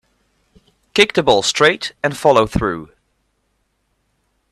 [0.95, 2.89] Kick the ball straight and follow through.